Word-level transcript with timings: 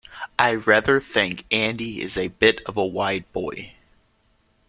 I 0.39 0.55
rather 0.55 0.99
think 0.99 1.45
Andy 1.51 2.01
is 2.01 2.17
a 2.17 2.29
bit 2.29 2.63
of 2.65 2.75
a 2.75 2.83
wide 2.83 3.31
boy. 3.33 3.73